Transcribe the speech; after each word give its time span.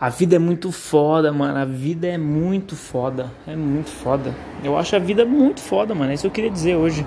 A 0.00 0.08
vida 0.08 0.36
é 0.36 0.38
muito 0.38 0.70
foda, 0.70 1.32
mano. 1.32 1.58
A 1.58 1.64
vida 1.64 2.06
é 2.06 2.16
muito 2.16 2.76
foda. 2.76 3.32
É 3.44 3.56
muito 3.56 3.90
foda. 3.90 4.32
Eu 4.62 4.78
acho 4.78 4.94
a 4.94 4.98
vida 5.00 5.24
muito 5.24 5.60
foda, 5.60 5.92
mano. 5.92 6.12
É 6.12 6.14
isso 6.14 6.22
que 6.22 6.26
eu 6.28 6.32
queria 6.32 6.50
dizer 6.50 6.76
hoje. 6.76 7.04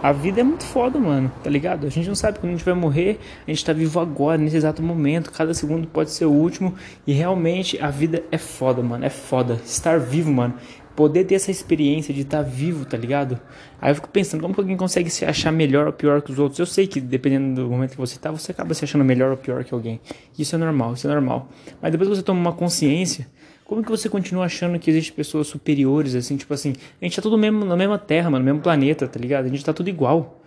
A 0.00 0.12
vida 0.12 0.40
é 0.40 0.44
muito 0.44 0.64
foda, 0.64 0.98
mano, 0.98 1.30
tá 1.42 1.50
ligado? 1.50 1.86
A 1.86 1.90
gente 1.90 2.08
não 2.08 2.14
sabe 2.14 2.38
quando 2.38 2.52
a 2.52 2.56
gente 2.56 2.64
vai 2.64 2.72
morrer, 2.72 3.20
a 3.46 3.50
gente 3.50 3.62
tá 3.62 3.72
vivo 3.72 4.00
agora, 4.00 4.38
nesse 4.38 4.56
exato 4.56 4.82
momento, 4.82 5.30
cada 5.30 5.52
segundo 5.52 5.86
pode 5.88 6.10
ser 6.10 6.24
o 6.24 6.32
último, 6.32 6.74
e 7.06 7.12
realmente 7.12 7.78
a 7.82 7.90
vida 7.90 8.22
é 8.32 8.38
foda, 8.38 8.82
mano, 8.82 9.04
é 9.04 9.10
foda. 9.10 9.60
Estar 9.62 10.00
vivo, 10.00 10.32
mano, 10.32 10.54
poder 11.00 11.24
ter 11.24 11.34
essa 11.34 11.50
experiência 11.50 12.12
de 12.12 12.20
estar 12.20 12.44
tá 12.44 12.50
vivo, 12.50 12.84
tá 12.84 12.94
ligado? 12.94 13.40
Aí 13.80 13.90
eu 13.90 13.94
fico 13.94 14.10
pensando, 14.10 14.42
como 14.42 14.52
que 14.52 14.60
alguém 14.60 14.76
consegue 14.76 15.08
se 15.08 15.24
achar 15.24 15.50
melhor 15.50 15.86
ou 15.86 15.94
pior 15.94 16.20
que 16.20 16.30
os 16.30 16.38
outros? 16.38 16.58
Eu 16.58 16.66
sei 16.66 16.86
que 16.86 17.00
dependendo 17.00 17.62
do 17.62 17.70
momento 17.70 17.92
que 17.92 17.96
você 17.96 18.18
tá, 18.18 18.30
você 18.30 18.52
acaba 18.52 18.74
se 18.74 18.84
achando 18.84 19.02
melhor 19.02 19.30
ou 19.30 19.36
pior 19.38 19.64
que 19.64 19.72
alguém. 19.72 19.98
Isso 20.38 20.54
é 20.54 20.58
normal, 20.58 20.92
isso 20.92 21.08
é 21.08 21.10
normal. 21.10 21.48
Mas 21.80 21.90
depois 21.90 22.10
que 22.10 22.16
você 22.16 22.22
toma 22.22 22.38
uma 22.38 22.52
consciência, 22.52 23.26
como 23.64 23.82
que 23.82 23.90
você 23.90 24.10
continua 24.10 24.44
achando 24.44 24.78
que 24.78 24.90
existem 24.90 25.14
pessoas 25.14 25.46
superiores, 25.46 26.14
assim, 26.14 26.36
tipo 26.36 26.52
assim, 26.52 26.74
a 27.00 27.04
gente 27.06 27.16
tá 27.16 27.22
tudo 27.22 27.38
mesmo, 27.38 27.64
na 27.64 27.78
mesma 27.78 27.96
terra, 27.96 28.28
mano, 28.28 28.44
no 28.44 28.44
mesmo 28.44 28.60
planeta, 28.60 29.08
tá 29.08 29.18
ligado? 29.18 29.46
A 29.46 29.48
gente 29.48 29.64
tá 29.64 29.72
tudo 29.72 29.88
igual. 29.88 30.38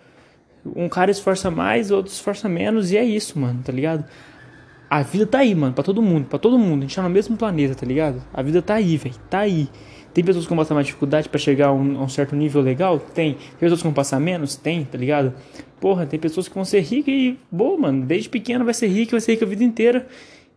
Um 0.64 0.88
cara 0.88 1.10
esforça 1.10 1.50
mais, 1.50 1.90
outro 1.90 2.12
esforça 2.12 2.48
menos, 2.48 2.92
e 2.92 2.96
é 2.96 3.04
isso, 3.04 3.36
mano, 3.40 3.60
tá 3.60 3.72
ligado? 3.72 4.04
A 4.88 5.02
vida 5.02 5.26
tá 5.26 5.38
aí, 5.38 5.52
mano, 5.52 5.74
pra 5.74 5.82
todo 5.82 6.00
mundo, 6.00 6.26
pra 6.26 6.38
todo 6.38 6.56
mundo. 6.56 6.82
A 6.82 6.82
gente 6.82 6.94
tá 6.94 7.02
no 7.02 7.10
mesmo 7.10 7.36
planeta, 7.36 7.74
tá 7.74 7.84
ligado? 7.84 8.22
A 8.32 8.40
vida 8.40 8.62
tá 8.62 8.74
aí, 8.74 8.96
velho, 8.96 9.16
tá 9.28 9.40
aí. 9.40 9.68
Tem 10.14 10.22
pessoas 10.22 10.44
que 10.44 10.48
vão 10.48 10.58
passar 10.58 10.74
mais 10.74 10.86
dificuldade 10.86 11.28
para 11.28 11.40
chegar 11.40 11.66
a 11.66 11.72
um, 11.72 11.98
a 11.98 12.04
um, 12.04 12.08
certo 12.08 12.36
nível 12.36 12.62
legal? 12.62 13.00
Tem. 13.00 13.34
Tem 13.34 13.58
pessoas 13.58 13.80
que 13.80 13.84
vão 13.84 13.92
passar 13.92 14.20
menos? 14.20 14.54
Tem, 14.54 14.84
tá 14.84 14.96
ligado? 14.96 15.34
Porra, 15.80 16.06
tem 16.06 16.20
pessoas 16.20 16.46
que 16.46 16.54
vão 16.54 16.64
ser 16.64 16.80
ricas 16.80 17.12
e, 17.12 17.36
boa, 17.50 17.76
mano, 17.76 18.06
desde 18.06 18.28
pequena 18.28 18.64
vai 18.64 18.72
ser 18.72 18.86
rica, 18.86 19.10
vai 19.10 19.20
ser 19.20 19.32
rica 19.32 19.44
a 19.44 19.48
vida 19.48 19.64
inteira. 19.64 20.06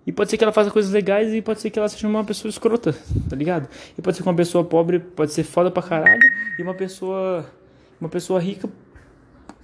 E 0.06 0.12
pode 0.12 0.30
ser 0.30 0.38
que 0.38 0.44
ela 0.44 0.54
faça 0.54 0.70
coisas 0.70 0.92
legais 0.92 1.34
e 1.34 1.42
pode 1.42 1.60
ser 1.60 1.70
que 1.70 1.78
ela 1.78 1.90
seja 1.90 2.08
uma 2.08 2.24
pessoa 2.24 2.50
escrota, 2.50 2.96
tá 3.28 3.36
ligado? 3.36 3.68
E 3.98 4.02
pode 4.02 4.16
ser 4.16 4.24
que 4.24 4.30
uma 4.30 4.36
pessoa 4.36 4.64
pobre 4.64 5.00
pode 5.00 5.34
ser 5.34 5.44
foda 5.44 5.70
pra 5.70 5.84
caralho 5.84 6.22
e 6.58 6.62
uma 6.62 6.74
pessoa 6.74 7.46
uma 8.00 8.08
pessoa 8.08 8.40
rica 8.40 8.70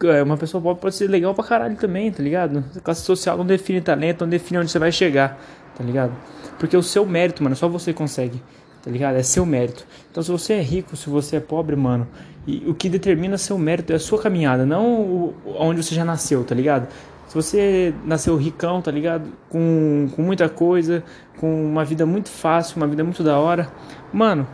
é, 0.04 0.22
uma 0.22 0.36
pessoa 0.36 0.62
pobre 0.62 0.82
pode 0.82 0.96
ser 0.96 1.08
legal 1.08 1.34
pra 1.34 1.46
caralho 1.46 1.78
também, 1.78 2.12
tá 2.12 2.22
ligado? 2.22 2.66
A 2.76 2.80
classe 2.82 3.04
social 3.04 3.38
não 3.38 3.46
define 3.46 3.80
talento, 3.80 4.22
não 4.22 4.30
define 4.30 4.60
onde 4.60 4.72
você 4.72 4.80
vai 4.80 4.92
chegar, 4.92 5.40
tá 5.78 5.84
ligado? 5.84 6.12
Porque 6.60 6.76
o 6.76 6.84
seu 6.84 7.06
mérito, 7.06 7.42
mano, 7.42 7.56
só 7.56 7.70
você 7.70 7.94
consegue, 7.94 8.42
tá 8.84 8.92
ligado? 8.92 9.16
É 9.16 9.24
seu 9.24 9.46
mérito. 9.46 9.88
Então 10.12 10.22
se 10.22 10.30
você 10.30 10.54
é 10.54 10.62
rico, 10.62 10.96
se 10.96 11.10
você 11.10 11.38
é 11.38 11.40
pobre, 11.40 11.76
mano, 11.76 12.08
e 12.46 12.64
o 12.68 12.74
que 12.74 12.90
determina 12.90 13.38
seu 13.38 13.58
mérito 13.58 13.94
é 13.94 13.96
a 13.96 14.00
sua 14.00 14.22
caminhada, 14.22 14.66
não 14.66 15.02
o, 15.02 15.36
onde 15.58 15.82
você 15.82 15.96
já 15.96 16.04
nasceu, 16.04 16.44
tá 16.44 16.54
ligado? 16.54 16.88
Se 17.28 17.36
você 17.36 17.94
nasceu 18.06 18.36
ricão, 18.36 18.82
tá 18.82 18.92
ligado? 18.92 19.24
Com, 19.50 20.10
com 20.16 20.22
muita 20.22 20.48
coisa, 20.50 21.04
com 21.40 21.66
uma 21.66 21.84
vida 21.84 22.06
muito 22.06 22.30
fácil, 22.30 22.78
uma 22.78 22.86
vida 22.86 23.04
muito 23.04 23.24
da 23.24 23.40
hora. 23.40 23.72
Mano, 24.12 24.46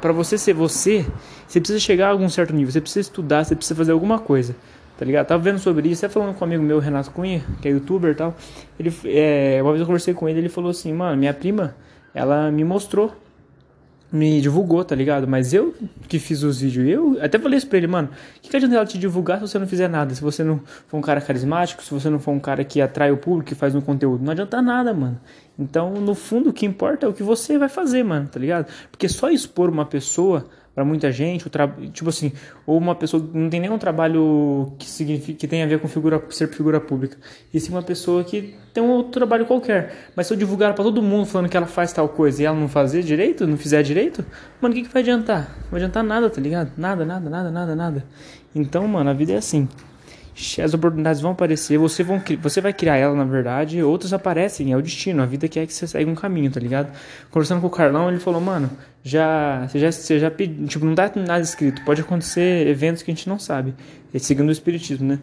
para 0.00 0.12
você 0.12 0.36
ser 0.36 0.52
você, 0.52 1.06
você 1.46 1.60
precisa 1.60 1.78
chegar 1.78 2.08
a 2.08 2.10
algum 2.10 2.28
certo 2.28 2.52
nível, 2.52 2.70
você 2.70 2.80
precisa 2.80 3.00
estudar, 3.00 3.44
você 3.44 3.54
precisa 3.54 3.74
fazer 3.74 3.92
alguma 3.92 4.18
coisa. 4.18 4.54
Tá 4.98 5.04
ligado? 5.04 5.26
Tava 5.26 5.42
vendo 5.42 5.58
sobre 5.58 5.88
isso, 5.88 6.04
até 6.04 6.12
falando 6.12 6.34
com 6.34 6.44
um 6.44 6.48
amigo 6.48 6.62
meu, 6.62 6.78
Renato 6.78 7.10
Cunha, 7.10 7.42
que 7.60 7.68
é 7.68 7.70
youtuber 7.70 8.12
e 8.12 8.14
tal. 8.14 8.34
Ele, 8.78 8.92
é, 9.04 9.58
uma 9.62 9.70
vez 9.70 9.80
eu 9.80 9.86
conversei 9.86 10.12
com 10.12 10.28
ele, 10.28 10.40
ele 10.40 10.48
falou 10.48 10.70
assim, 10.70 10.92
mano, 10.92 11.16
minha 11.16 11.34
prima, 11.34 11.76
ela 12.14 12.50
me 12.50 12.64
mostrou 12.64 13.14
me 14.16 14.40
divulgou, 14.40 14.84
tá 14.84 14.94
ligado? 14.94 15.28
Mas 15.28 15.52
eu 15.52 15.74
que 16.08 16.18
fiz 16.18 16.42
os 16.42 16.60
vídeos, 16.60 16.88
eu 16.88 17.18
até 17.22 17.38
falei 17.38 17.58
isso 17.58 17.66
pra 17.66 17.78
ele, 17.78 17.86
mano, 17.86 18.08
o 18.08 18.40
que, 18.40 18.48
que 18.48 18.56
adianta 18.56 18.74
ela 18.74 18.86
te 18.86 18.98
divulgar 18.98 19.38
se 19.38 19.46
você 19.46 19.58
não 19.58 19.66
fizer 19.66 19.88
nada? 19.88 20.14
Se 20.14 20.22
você 20.22 20.42
não 20.42 20.60
for 20.88 20.96
um 20.96 21.00
cara 21.00 21.20
carismático, 21.20 21.82
se 21.82 21.92
você 21.92 22.08
não 22.08 22.18
for 22.18 22.32
um 22.32 22.40
cara 22.40 22.64
que 22.64 22.80
atrai 22.80 23.12
o 23.12 23.16
público, 23.16 23.48
que 23.48 23.54
faz 23.54 23.74
um 23.74 23.80
conteúdo, 23.80 24.24
não 24.24 24.32
adianta 24.32 24.62
nada, 24.62 24.94
mano. 24.94 25.20
Então, 25.58 25.92
no 25.94 26.14
fundo, 26.14 26.50
o 26.50 26.52
que 26.52 26.66
importa 26.66 27.06
é 27.06 27.08
o 27.08 27.12
que 27.12 27.22
você 27.22 27.58
vai 27.58 27.68
fazer, 27.68 28.02
mano, 28.02 28.28
tá 28.28 28.38
ligado? 28.38 28.66
Porque 28.90 29.08
só 29.08 29.30
expor 29.30 29.68
uma 29.68 29.84
pessoa 29.84 30.46
para 30.76 30.84
muita 30.84 31.10
gente, 31.10 31.46
o 31.46 31.50
tipo 31.90 32.10
assim, 32.10 32.30
ou 32.66 32.76
uma 32.76 32.94
pessoa 32.94 33.26
não 33.32 33.48
tem 33.48 33.58
nenhum 33.58 33.78
trabalho 33.78 34.74
que 34.78 34.84
significa 34.84 35.38
que 35.38 35.48
tenha 35.48 35.64
a 35.64 35.66
ver 35.66 35.80
com 35.80 35.88
figura 35.88 36.22
ser 36.28 36.48
figura 36.48 36.78
pública, 36.78 37.16
e 37.52 37.58
sim 37.58 37.72
uma 37.72 37.82
pessoa 37.82 38.22
que 38.22 38.54
tem 38.74 38.82
um 38.82 38.90
outro 38.90 39.12
trabalho 39.12 39.46
qualquer. 39.46 40.10
Mas 40.14 40.26
se 40.26 40.34
eu 40.34 40.36
divulgar 40.36 40.74
para 40.74 40.84
todo 40.84 41.00
mundo 41.00 41.24
falando 41.24 41.48
que 41.48 41.56
ela 41.56 41.66
faz 41.66 41.94
tal 41.94 42.10
coisa 42.10 42.42
e 42.42 42.44
ela 42.44 42.54
não 42.54 42.68
fazer 42.68 43.02
direito, 43.02 43.46
não 43.46 43.56
fizer 43.56 43.82
direito, 43.82 44.22
mano, 44.60 44.74
o 44.74 44.76
que, 44.76 44.84
que 44.84 44.92
vai 44.92 45.00
adiantar? 45.00 45.48
Não 45.62 45.70
vai 45.70 45.80
adiantar 45.80 46.04
nada, 46.04 46.28
tá 46.28 46.42
ligado? 46.42 46.70
Nada, 46.76 47.06
nada, 47.06 47.30
nada, 47.30 47.50
nada, 47.50 47.74
nada. 47.74 48.04
Então, 48.54 48.86
mano, 48.86 49.08
a 49.08 49.14
vida 49.14 49.32
é 49.32 49.36
assim 49.36 49.66
as 50.62 50.74
oportunidades 50.74 51.20
vão 51.20 51.32
aparecer, 51.32 51.78
você, 51.78 52.02
vão, 52.02 52.22
você 52.42 52.60
vai 52.60 52.72
criar 52.72 52.96
ela, 52.96 53.14
na 53.14 53.24
verdade, 53.24 53.82
outras 53.82 54.12
aparecem, 54.12 54.70
é 54.70 54.76
o 54.76 54.82
destino, 54.82 55.22
a 55.22 55.26
vida 55.26 55.48
quer 55.48 55.66
que 55.66 55.72
você 55.72 55.86
segue 55.86 56.10
um 56.10 56.14
caminho, 56.14 56.50
tá 56.50 56.60
ligado? 56.60 56.92
Conversando 57.30 57.62
com 57.62 57.68
o 57.68 57.70
Carlão, 57.70 58.10
ele 58.10 58.20
falou, 58.20 58.40
mano, 58.40 58.70
já, 59.02 59.66
você 59.66 59.78
já, 59.78 59.90
você 59.90 60.18
já 60.18 60.30
tipo, 60.30 60.84
não 60.84 60.94
dá 60.94 61.10
nada 61.16 61.40
escrito, 61.40 61.82
pode 61.84 62.02
acontecer 62.02 62.66
eventos 62.66 63.02
que 63.02 63.10
a 63.10 63.14
gente 63.14 63.26
não 63.28 63.38
sabe, 63.38 63.74
é 64.12 64.18
segundo 64.18 64.50
o 64.50 64.52
espiritismo, 64.52 65.08
né? 65.08 65.20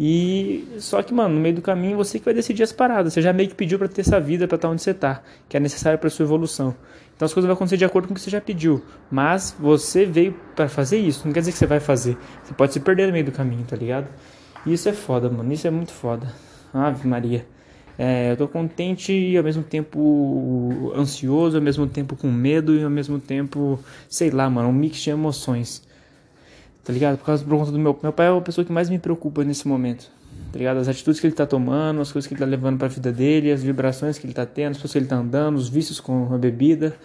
E 0.00 0.66
só 0.78 1.02
que, 1.02 1.12
mano, 1.12 1.34
no 1.34 1.40
meio 1.40 1.54
do 1.54 1.62
caminho 1.62 1.96
você 1.96 2.18
que 2.18 2.24
vai 2.24 2.34
decidir 2.34 2.62
as 2.62 2.72
paradas, 2.72 3.12
você 3.12 3.20
já 3.20 3.32
meio 3.32 3.48
que 3.48 3.54
pediu 3.54 3.78
para 3.78 3.86
ter 3.86 4.00
essa 4.00 4.18
vida, 4.18 4.48
para 4.48 4.56
estar 4.56 4.68
onde 4.68 4.82
você 4.82 4.94
tá, 4.94 5.22
que 5.48 5.56
é 5.56 5.60
necessário 5.60 5.98
para 5.98 6.08
sua 6.08 6.24
evolução. 6.24 6.74
Então 7.14 7.26
as 7.26 7.32
coisas 7.32 7.46
vão 7.46 7.54
acontecer 7.54 7.76
de 7.76 7.84
acordo 7.84 8.08
com 8.08 8.12
o 8.12 8.14
que 8.14 8.20
você 8.20 8.30
já 8.30 8.40
pediu, 8.40 8.82
mas 9.10 9.54
você 9.58 10.04
veio 10.04 10.34
para 10.56 10.68
fazer 10.68 10.98
isso, 10.98 11.26
não 11.26 11.32
quer 11.32 11.40
dizer 11.40 11.52
que 11.52 11.58
você 11.58 11.66
vai 11.66 11.80
fazer. 11.80 12.16
Você 12.42 12.54
pode 12.54 12.72
se 12.72 12.80
perder 12.80 13.06
no 13.06 13.12
meio 13.12 13.26
do 13.26 13.32
caminho, 13.32 13.64
tá 13.64 13.76
ligado? 13.76 14.08
Isso 14.66 14.88
é 14.88 14.92
foda, 14.92 15.28
mano. 15.28 15.52
Isso 15.52 15.66
é 15.66 15.70
muito 15.70 15.92
foda. 15.92 16.26
Ave 16.72 17.06
Maria. 17.06 17.46
É, 17.96 18.32
eu 18.32 18.36
tô 18.36 18.48
contente 18.48 19.12
e 19.12 19.36
ao 19.36 19.44
mesmo 19.44 19.62
tempo 19.62 20.92
ansioso, 20.96 21.56
ao 21.56 21.62
mesmo 21.62 21.86
tempo 21.86 22.16
com 22.16 22.28
medo 22.28 22.74
e 22.74 22.82
ao 22.82 22.90
mesmo 22.90 23.20
tempo, 23.20 23.78
sei 24.08 24.30
lá, 24.30 24.50
mano, 24.50 24.68
um 24.68 24.72
mix 24.72 24.98
de 24.98 25.10
emoções. 25.10 25.82
Tá 26.82 26.92
ligado? 26.92 27.18
Por 27.18 27.26
causa 27.26 27.44
por 27.44 27.56
conta 27.56 27.70
do 27.70 27.78
meu 27.78 27.98
meu 28.02 28.12
pai 28.12 28.26
é 28.26 28.36
a 28.36 28.40
pessoa 28.40 28.64
que 28.64 28.72
mais 28.72 28.90
me 28.90 28.98
preocupa 28.98 29.44
nesse 29.44 29.68
momento. 29.68 30.10
Tá 30.52 30.58
ligado? 30.58 30.78
As 30.78 30.88
atitudes 30.88 31.20
que 31.20 31.26
ele 31.26 31.34
tá 31.34 31.46
tomando, 31.46 32.00
as 32.00 32.10
coisas 32.10 32.26
que 32.26 32.34
ele 32.34 32.40
tá 32.40 32.46
levando 32.46 32.78
para 32.78 32.86
a 32.86 32.90
vida 32.90 33.12
dele, 33.12 33.52
as 33.52 33.62
vibrações 33.62 34.18
que 34.18 34.26
ele 34.26 34.34
tá 34.34 34.44
tendo, 34.44 34.72
as 34.72 34.76
pessoas 34.76 34.92
que 34.92 34.98
ele 34.98 35.06
tá 35.06 35.16
andando, 35.16 35.56
os 35.56 35.68
vícios 35.68 36.00
com 36.00 36.32
a 36.34 36.38
bebida, 36.38 36.96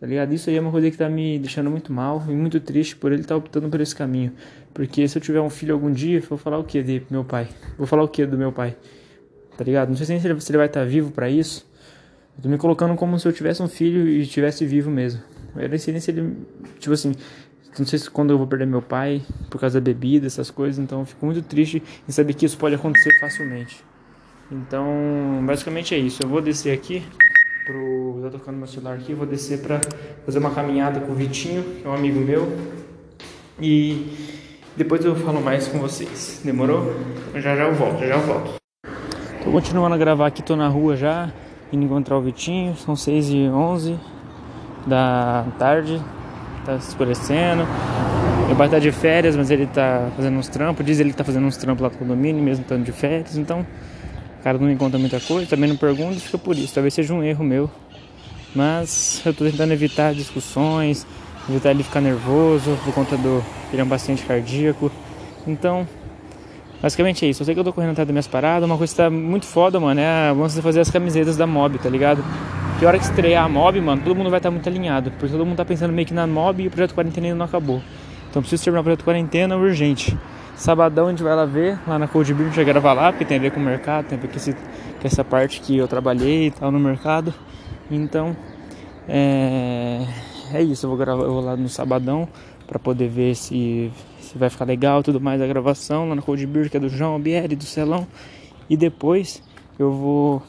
tá 0.00 0.06
ligado? 0.06 0.32
Isso 0.32 0.50
aí 0.50 0.56
é 0.56 0.60
uma 0.60 0.70
coisa 0.70 0.90
que 0.90 0.96
tá 0.96 1.08
me 1.08 1.38
deixando 1.38 1.70
muito 1.70 1.92
mal 1.92 2.22
e 2.28 2.32
muito 2.32 2.60
triste 2.60 2.96
por 2.96 3.12
ele 3.12 3.22
estar 3.22 3.34
tá 3.34 3.38
optando 3.38 3.68
por 3.68 3.80
esse 3.80 3.94
caminho. 3.94 4.32
Porque 4.72 5.06
se 5.08 5.16
eu 5.16 5.22
tiver 5.22 5.40
um 5.40 5.50
filho 5.50 5.74
algum 5.74 5.90
dia, 5.90 6.20
vou 6.20 6.36
falar 6.36 6.58
o 6.58 6.64
que 6.64 6.82
de 6.82 7.02
meu 7.10 7.24
pai? 7.24 7.48
Vou 7.78 7.86
falar 7.86 8.02
o 8.02 8.08
que 8.08 8.26
do 8.26 8.36
meu 8.36 8.52
pai? 8.52 8.76
Tá 9.56 9.64
ligado? 9.64 9.88
Não 9.88 9.96
sei 9.96 10.06
se 10.06 10.26
ele, 10.26 10.40
se 10.40 10.50
ele 10.50 10.58
vai 10.58 10.66
estar 10.66 10.80
tá 10.80 10.86
vivo 10.86 11.10
para 11.10 11.30
isso. 11.30 11.66
Eu 12.36 12.42
tô 12.42 12.48
me 12.48 12.58
colocando 12.58 12.94
como 12.94 13.18
se 13.18 13.26
eu 13.26 13.32
tivesse 13.32 13.62
um 13.62 13.68
filho 13.68 14.06
e 14.06 14.20
estivesse 14.20 14.66
vivo 14.66 14.90
mesmo. 14.90 15.22
Eu 15.56 15.68
não 15.68 15.78
sei 15.78 15.92
nem 15.92 16.00
se 16.00 16.10
ele. 16.10 16.36
Tipo 16.78 16.92
assim. 16.92 17.14
Não 17.78 17.84
sei 17.84 17.98
se 17.98 18.10
quando 18.10 18.30
eu 18.30 18.38
vou 18.38 18.46
perder 18.46 18.66
meu 18.66 18.80
pai 18.80 19.22
por 19.50 19.60
causa 19.60 19.78
da 19.78 19.84
bebida, 19.84 20.26
essas 20.26 20.50
coisas. 20.50 20.78
Então 20.78 21.00
eu 21.00 21.06
fico 21.06 21.24
muito 21.26 21.42
triste 21.42 21.82
em 22.08 22.12
saber 22.12 22.34
que 22.34 22.46
isso 22.46 22.56
pode 22.56 22.74
acontecer 22.74 23.18
facilmente. 23.18 23.84
Então, 24.50 25.42
basicamente 25.44 25.94
é 25.94 25.98
isso. 25.98 26.22
Eu 26.22 26.28
vou 26.28 26.40
descer 26.40 26.72
aqui 26.72 27.02
pro. 27.66 27.95
Eu 28.16 28.30
tô 28.30 28.38
tocando 28.38 28.56
meu 28.56 28.66
celular 28.66 28.94
aqui, 28.94 29.12
vou 29.12 29.26
descer 29.26 29.60
pra 29.60 29.78
fazer 30.24 30.38
uma 30.38 30.50
caminhada 30.50 31.00
com 31.00 31.12
o 31.12 31.14
Vitinho, 31.14 31.62
que 31.62 31.86
é 31.86 31.90
um 31.90 31.92
amigo 31.92 32.18
meu. 32.18 32.50
E 33.60 34.10
depois 34.74 35.04
eu 35.04 35.14
falo 35.16 35.38
mais 35.38 35.68
com 35.68 35.78
vocês. 35.78 36.40
Demorou? 36.42 36.94
Já 37.34 37.54
já 37.54 37.64
eu 37.64 37.74
volto, 37.74 37.98
já 38.00 38.14
eu 38.14 38.20
volto. 38.20 38.54
Tô 39.44 39.50
continuando 39.50 39.94
a 39.94 39.98
gravar 39.98 40.28
aqui, 40.28 40.42
tô 40.42 40.56
na 40.56 40.66
rua 40.66 40.96
já, 40.96 41.30
indo 41.70 41.84
encontrar 41.84 42.16
o 42.16 42.22
Vitinho. 42.22 42.74
São 42.76 42.96
6 42.96 43.30
e 43.30 43.48
11 43.48 44.00
da 44.86 45.44
tarde, 45.58 46.02
tá 46.64 46.76
escurecendo. 46.76 47.66
Meu 48.46 48.56
pai 48.56 48.70
tá 48.70 48.78
de 48.78 48.92
férias, 48.92 49.36
mas 49.36 49.50
ele 49.50 49.66
tá 49.66 50.08
fazendo 50.16 50.38
uns 50.38 50.48
trampos. 50.48 50.86
Diz 50.86 51.00
ele 51.00 51.10
que 51.10 51.16
tá 51.16 51.24
fazendo 51.24 51.46
uns 51.46 51.58
trampos 51.58 51.82
lá 51.82 51.90
no 51.90 51.96
condomínio, 51.96 52.42
mesmo 52.42 52.62
estando 52.62 52.82
de 52.82 52.92
férias. 52.92 53.36
Então 53.36 53.66
cara 54.46 54.58
não 54.58 54.68
me 54.68 54.76
conta 54.76 54.96
muita 54.96 55.18
coisa, 55.18 55.44
também 55.50 55.68
não 55.68 55.76
pergunta, 55.76 56.20
fica 56.20 56.38
por 56.38 56.56
isso. 56.56 56.72
Talvez 56.72 56.94
seja 56.94 57.12
um 57.12 57.20
erro 57.20 57.44
meu. 57.44 57.68
Mas 58.54 59.20
eu 59.26 59.34
tô 59.34 59.44
tentando 59.44 59.72
evitar 59.72 60.14
discussões, 60.14 61.04
evitar 61.50 61.72
ele 61.72 61.82
ficar 61.82 62.00
nervoso 62.00 62.78
por 62.84 62.94
conta 62.94 63.16
do. 63.16 63.42
Ele 63.72 63.82
é 63.82 63.84
um 63.84 63.88
paciente 63.88 64.22
cardíaco. 64.22 64.88
Então, 65.48 65.84
basicamente 66.80 67.26
é 67.26 67.28
isso. 67.28 67.42
Eu 67.42 67.44
sei 67.44 67.54
que 67.56 67.60
eu 67.60 67.64
tô 67.64 67.72
correndo 67.72 67.90
atrás 67.90 68.06
das 68.06 68.12
minhas 68.12 68.28
paradas. 68.28 68.68
Uma 68.68 68.78
coisa 68.78 68.92
que 68.92 68.96
tá 68.96 69.10
muito 69.10 69.46
foda, 69.46 69.80
mano, 69.80 70.00
é 70.00 70.32
você 70.32 70.62
fazer 70.62 70.78
as 70.78 70.92
camisetas 70.92 71.36
da 71.36 71.44
Mob, 71.44 71.76
tá 71.80 71.90
ligado? 71.90 72.24
Que 72.78 72.86
hora 72.86 73.00
que 73.00 73.04
estrear 73.04 73.44
a 73.44 73.48
Mob, 73.48 73.80
mano, 73.80 74.00
todo 74.00 74.14
mundo 74.14 74.30
vai 74.30 74.38
estar 74.38 74.48
tá 74.48 74.52
muito 74.52 74.68
alinhado. 74.68 75.10
Porque 75.18 75.32
todo 75.32 75.44
mundo 75.44 75.56
tá 75.56 75.64
pensando 75.64 75.92
meio 75.92 76.06
que 76.06 76.14
na 76.14 76.24
Mob 76.24 76.62
e 76.62 76.68
o 76.68 76.70
projeto 76.70 76.94
quarentena 76.94 77.26
ainda 77.26 77.36
não 77.36 77.46
acabou. 77.46 77.82
Então 78.30 78.42
preciso 78.42 78.64
terminar 78.64 78.80
o 78.80 78.84
projeto 78.84 79.04
quarentena 79.04 79.56
urgente. 79.56 80.16
Sabadão 80.56 81.06
a 81.06 81.10
gente 81.10 81.22
vai 81.22 81.36
lá 81.36 81.44
ver, 81.44 81.78
lá 81.86 81.98
na 81.98 82.08
Cold 82.08 82.32
Beer, 82.32 82.48
a 82.48 82.52
gente 82.52 82.64
gravar 82.64 82.94
lá, 82.94 83.12
porque 83.12 83.24
tem 83.24 83.36
a 83.36 83.40
ver 83.40 83.50
com 83.50 83.60
o 83.60 83.62
mercado, 83.62 84.06
tem 84.06 84.16
a 84.16 84.20
ver 84.20 84.28
com, 84.28 84.36
esse, 84.36 84.52
com 84.54 85.04
essa 85.04 85.22
parte 85.22 85.60
que 85.60 85.76
eu 85.76 85.86
trabalhei 85.86 86.46
e 86.46 86.50
tal 86.50 86.72
no 86.72 86.80
mercado. 86.80 87.32
Então, 87.90 88.34
é, 89.06 90.06
é 90.52 90.62
isso, 90.62 90.86
eu 90.86 90.90
vou 90.90 90.98
gravar, 90.98 91.24
eu 91.24 91.32
vou 91.32 91.42
lá 91.42 91.56
no 91.56 91.68
Sabadão 91.68 92.26
para 92.66 92.78
poder 92.78 93.08
ver 93.08 93.34
se, 93.34 93.92
se 94.18 94.38
vai 94.38 94.48
ficar 94.48 94.64
legal 94.64 95.02
tudo 95.02 95.20
mais 95.20 95.40
a 95.42 95.46
gravação 95.46 96.08
lá 96.08 96.14
na 96.14 96.22
Cold 96.22 96.46
Beer, 96.46 96.70
que 96.70 96.76
é 96.78 96.80
do 96.80 96.88
João 96.88 97.20
Bieri, 97.20 97.54
do 97.54 97.64
Celão. 97.64 98.06
E 98.68 98.76
depois 98.76 99.42
eu 99.78 99.92
vou 99.92 100.42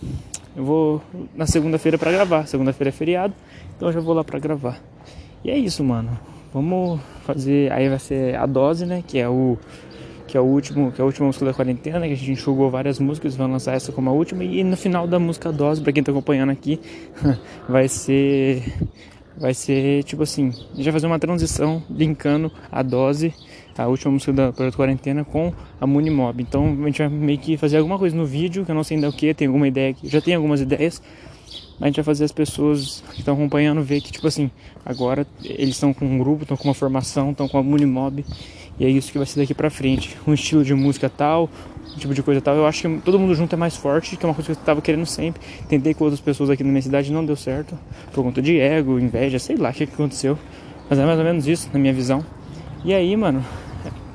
eu 0.56 0.66
vou 0.66 1.02
na 1.36 1.46
segunda-feira 1.46 2.00
para 2.00 2.12
gravar. 2.12 2.48
Segunda-feira 2.48 2.90
é 2.90 2.92
feriado, 2.92 3.34
então 3.76 3.90
eu 3.90 3.94
já 3.94 4.00
vou 4.00 4.16
lá 4.16 4.24
para 4.24 4.40
gravar. 4.40 4.82
E 5.44 5.52
é 5.52 5.58
isso, 5.58 5.84
mano. 5.84 6.18
Vamos 6.52 7.00
fazer. 7.28 7.72
Aí 7.72 7.90
vai 7.90 8.00
ser 8.00 8.36
a 8.36 8.46
dose, 8.46 8.86
né? 8.86 9.04
Que 9.06 9.20
é 9.20 9.30
o 9.30 9.58
que 10.28 10.36
é 10.36 10.42
o 10.42 10.44
último, 10.44 10.92
que 10.92 11.00
é 11.00 11.04
a 11.04 11.06
última 11.06 11.28
música 11.28 11.46
da 11.46 11.54
quarentena, 11.54 12.06
que 12.06 12.12
a 12.12 12.16
gente 12.16 12.32
enxugou 12.32 12.70
várias 12.70 13.00
músicas, 13.00 13.34
vamos 13.36 13.54
lançar 13.54 13.74
essa 13.74 13.94
como 13.94 14.10
a 14.10 14.14
última 14.14 14.44
e 14.44 14.62
no 14.62 14.76
final 14.76 15.08
da 15.08 15.18
música 15.18 15.54
dose, 15.54 15.82
para 15.82 15.94
quem 15.94 16.04
tá 16.04 16.12
acompanhando 16.12 16.50
aqui, 16.50 16.82
vai 17.68 17.88
ser 17.88 18.62
vai 19.38 19.54
ser 19.54 20.04
tipo 20.04 20.24
assim, 20.24 20.50
a 20.50 20.76
gente 20.76 20.84
vai 20.84 20.94
fazer 20.94 21.08
uma 21.08 21.18
transição 21.18 21.82
linkando 21.90 22.52
a 22.70 22.84
dose, 22.84 23.34
a 23.78 23.88
última 23.88 24.12
música 24.12 24.34
da 24.34 24.52
Projeto 24.52 24.76
Quarentena 24.76 25.24
com 25.24 25.54
a 25.80 25.88
Munimob. 25.88 26.42
Então 26.42 26.78
a 26.82 26.86
gente 26.88 26.98
vai 26.98 27.10
meio 27.10 27.40
que 27.40 27.56
fazer 27.56 27.78
alguma 27.78 27.98
coisa 27.98 28.16
no 28.16 28.26
vídeo, 28.26 28.66
que 28.66 28.72
eu 28.72 28.76
não 28.76 28.84
sei 28.84 28.98
ainda 28.98 29.08
o 29.08 29.14
que, 29.14 29.34
tem 29.34 29.48
alguma 29.48 29.68
ideia 29.68 29.92
aqui, 29.92 30.10
já 30.10 30.20
tem 30.20 30.36
algumas 30.36 30.60
ideias, 30.60 31.02
a 31.80 31.86
gente 31.86 31.98
vai 31.98 32.04
fazer 32.04 32.24
as 32.26 32.32
pessoas 32.32 33.04
que 33.14 33.20
estão 33.20 33.36
acompanhando 33.36 33.82
ver 33.84 34.02
que 34.02 34.12
tipo 34.12 34.28
assim, 34.28 34.50
agora 34.86 35.28
eles 35.44 35.76
estão 35.76 35.94
com 35.94 36.06
um 36.06 36.18
grupo, 36.18 36.44
estão 36.44 36.58
com 36.58 36.68
uma 36.68 36.74
formação, 36.74 37.32
estão 37.32 37.48
com 37.48 37.58
a 37.58 37.64
Munimob 37.64 38.26
e 38.80 38.86
é 38.86 38.90
isso 38.90 39.12
que 39.12 39.18
vai 39.18 39.26
ser 39.26 39.40
daqui 39.40 39.54
pra 39.54 39.70
frente. 39.70 40.16
Um 40.28 40.34
estilo 40.34 40.64
de 40.64 40.74
música 40.74 41.10
tal, 41.10 41.50
um 41.96 41.98
tipo 41.98 42.14
de 42.14 42.22
coisa 42.22 42.40
tal. 42.40 42.56
Eu 42.56 42.66
acho 42.66 42.82
que 42.82 43.02
todo 43.02 43.18
mundo 43.18 43.34
junto 43.34 43.54
é 43.54 43.58
mais 43.58 43.76
forte, 43.76 44.16
que 44.16 44.26
é 44.26 44.30
uma 44.30 44.36
coisa 44.36 44.54
que 44.54 44.60
eu 44.60 44.64
tava 44.64 44.82
querendo 44.82 45.06
sempre. 45.06 45.42
Tentei 45.68 45.94
com 45.94 46.04
outras 46.04 46.22
pessoas 46.22 46.50
aqui 46.50 46.64
na 46.64 46.70
minha 46.70 46.82
cidade, 46.82 47.12
não 47.12 47.26
deu 47.26 47.36
certo. 47.36 47.78
Por 48.14 48.24
conta 48.24 48.42
de 48.42 48.60
ego, 48.60 49.00
inveja, 49.00 49.40
sei 49.40 49.56
lá 49.56 49.70
o 49.70 49.74
que, 49.74 49.88
que 49.88 49.94
aconteceu. 49.94 50.38
Mas 50.90 51.00
é 51.00 51.06
mais 51.06 51.18
ou 51.18 51.26
menos 51.26 51.48
isso, 51.48 51.70
na 51.74 51.80
minha 51.80 51.94
visão. 51.94 52.24
E 52.86 52.94
aí, 52.94 53.16
mano, 53.16 53.44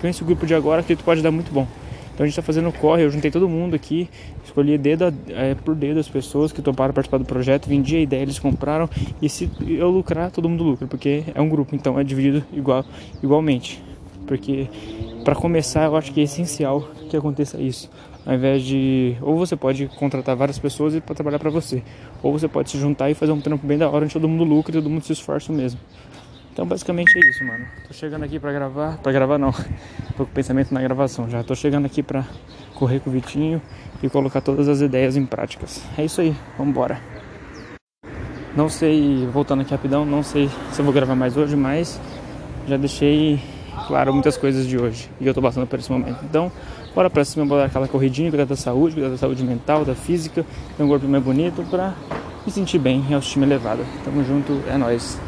com 0.00 0.06
esse 0.06 0.22
grupo 0.22 0.46
de 0.46 0.54
agora, 0.54 0.80
acredito 0.80 1.00
que 1.00 1.04
pode 1.04 1.22
dar 1.22 1.32
muito 1.32 1.52
bom. 1.52 1.66
Então 2.14 2.24
a 2.24 2.26
gente 2.26 2.36
tá 2.36 2.42
fazendo 2.42 2.70
corre, 2.72 3.04
eu 3.04 3.10
juntei 3.10 3.30
todo 3.30 3.48
mundo 3.48 3.74
aqui, 3.74 4.08
escolhi 4.44 4.76
dedo 4.76 5.12
é, 5.28 5.54
por 5.54 5.74
dedo 5.74 5.98
as 5.98 6.08
pessoas 6.08 6.52
que 6.52 6.60
toparam 6.60 6.92
participar 6.92 7.18
do 7.18 7.24
projeto, 7.24 7.68
vendi 7.68 7.96
a 7.96 8.00
ideia, 8.00 8.22
eles 8.22 8.38
compraram, 8.38 8.88
e 9.20 9.28
se 9.28 9.50
eu 9.66 9.90
lucrar, 9.90 10.30
todo 10.30 10.48
mundo 10.48 10.62
lucra, 10.62 10.86
porque 10.86 11.24
é 11.34 11.40
um 11.40 11.48
grupo, 11.48 11.74
então 11.74 11.98
é 11.98 12.04
dividido 12.04 12.44
igual, 12.52 12.84
igualmente 13.22 13.82
porque 14.26 14.68
para 15.24 15.34
começar 15.34 15.84
eu 15.84 15.96
acho 15.96 16.12
que 16.12 16.20
é 16.20 16.24
essencial 16.24 16.88
que 17.10 17.16
aconteça 17.16 17.60
isso. 17.60 17.90
Ao 18.24 18.34
invés 18.34 18.62
de 18.62 19.16
ou 19.20 19.36
você 19.36 19.56
pode 19.56 19.86
contratar 19.98 20.36
várias 20.36 20.58
pessoas 20.58 20.98
para 21.00 21.14
trabalhar 21.14 21.38
para 21.38 21.50
você, 21.50 21.82
ou 22.22 22.32
você 22.32 22.48
pode 22.48 22.70
se 22.70 22.78
juntar 22.78 23.10
e 23.10 23.14
fazer 23.14 23.32
um 23.32 23.40
trampo 23.40 23.66
bem 23.66 23.76
da 23.76 23.88
hora 23.88 24.04
onde 24.04 24.12
todo 24.14 24.28
mundo 24.28 24.44
lucra 24.44 24.72
e 24.72 24.80
todo 24.80 24.88
mundo 24.88 25.04
se 25.04 25.12
esforça 25.12 25.52
mesmo. 25.52 25.80
Então 26.52 26.66
basicamente 26.66 27.16
é 27.16 27.30
isso, 27.30 27.44
mano. 27.44 27.64
Tô 27.88 27.94
chegando 27.94 28.24
aqui 28.24 28.38
para 28.38 28.52
gravar, 28.52 28.98
para 28.98 29.10
gravar 29.10 29.38
não. 29.38 29.52
Tô 30.16 30.26
com 30.26 30.32
pensamento 30.32 30.72
na 30.74 30.82
gravação 30.82 31.28
já. 31.28 31.42
Tô 31.42 31.54
chegando 31.54 31.86
aqui 31.86 32.02
para 32.02 32.24
correr 32.74 33.00
com 33.00 33.08
o 33.08 33.12
Vitinho 33.12 33.60
e 34.02 34.08
colocar 34.10 34.42
todas 34.42 34.68
as 34.68 34.82
ideias 34.82 35.16
em 35.16 35.24
práticas. 35.24 35.82
É 35.96 36.04
isso 36.04 36.20
aí, 36.20 36.36
vambora. 36.58 37.00
Não 38.54 38.68
sei, 38.68 39.26
voltando 39.32 39.62
aqui 39.62 39.70
rapidão, 39.70 40.04
não 40.04 40.22
sei 40.22 40.50
se 40.72 40.78
eu 40.78 40.84
vou 40.84 40.92
gravar 40.92 41.14
mais 41.14 41.38
hoje, 41.38 41.56
mas 41.56 41.98
já 42.68 42.76
deixei 42.76 43.40
claro, 43.86 44.12
muitas 44.12 44.36
coisas 44.36 44.66
de 44.66 44.76
hoje. 44.76 45.08
E 45.18 45.26
eu 45.26 45.32
tô 45.32 45.40
passando 45.40 45.66
por 45.66 45.78
esse 45.78 45.90
momento. 45.90 46.22
Então, 46.22 46.52
bora 46.94 47.08
pra 47.08 47.24
cima, 47.24 47.46
bora 47.46 47.64
aquela 47.64 47.88
corridinha, 47.88 48.28
cuidar 48.28 48.44
da 48.44 48.56
saúde, 48.56 48.94
cuidar 48.94 49.08
da 49.08 49.16
saúde 49.16 49.42
mental, 49.42 49.86
da 49.86 49.94
física, 49.94 50.44
ter 50.76 50.82
um 50.82 50.88
corpo 50.88 51.08
mais 51.08 51.24
bonito 51.24 51.64
pra 51.70 51.94
me 52.44 52.52
sentir 52.52 52.78
bem 52.78 53.02
e 53.08 53.14
autoestima 53.14 53.46
elevada. 53.46 53.82
Tamo 54.04 54.22
junto, 54.22 54.60
é 54.68 54.76
nóis. 54.76 55.18